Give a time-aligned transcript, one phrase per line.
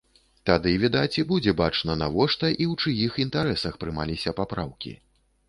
[0.49, 4.97] Тады, відаць, і будзе бачна, навошта і ў чыіх інтарэсах прымаліся папраўкі.